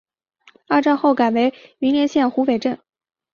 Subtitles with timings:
[0.67, 2.79] 二战后改为云林县虎尾镇。